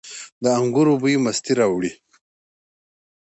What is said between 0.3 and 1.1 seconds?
د انګورو